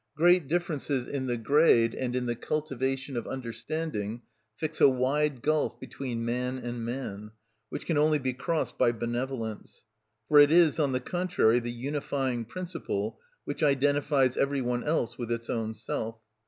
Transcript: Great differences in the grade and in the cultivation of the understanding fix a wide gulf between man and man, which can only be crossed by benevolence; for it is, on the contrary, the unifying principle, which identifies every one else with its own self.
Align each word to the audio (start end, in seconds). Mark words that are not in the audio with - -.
Great 0.15 0.47
differences 0.47 1.07
in 1.07 1.27
the 1.27 1.37
grade 1.37 1.93
and 1.93 2.15
in 2.15 2.25
the 2.25 2.33
cultivation 2.35 3.15
of 3.15 3.25
the 3.25 3.29
understanding 3.29 4.23
fix 4.55 4.81
a 4.81 4.89
wide 4.89 5.43
gulf 5.43 5.79
between 5.79 6.25
man 6.25 6.57
and 6.57 6.83
man, 6.83 7.29
which 7.69 7.85
can 7.85 7.99
only 7.99 8.17
be 8.17 8.33
crossed 8.33 8.79
by 8.79 8.91
benevolence; 8.91 9.85
for 10.27 10.39
it 10.39 10.49
is, 10.49 10.79
on 10.79 10.91
the 10.91 10.99
contrary, 10.99 11.59
the 11.59 11.69
unifying 11.71 12.43
principle, 12.45 13.19
which 13.45 13.61
identifies 13.61 14.37
every 14.37 14.59
one 14.59 14.83
else 14.83 15.19
with 15.19 15.31
its 15.31 15.51
own 15.51 15.71
self. 15.75 16.17